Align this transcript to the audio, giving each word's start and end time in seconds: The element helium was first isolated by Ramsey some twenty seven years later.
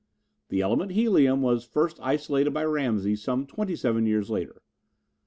The 0.49 0.61
element 0.61 0.93
helium 0.93 1.43
was 1.43 1.63
first 1.63 1.99
isolated 2.01 2.49
by 2.55 2.63
Ramsey 2.65 3.15
some 3.15 3.45
twenty 3.45 3.75
seven 3.75 4.07
years 4.07 4.31
later. 4.31 4.63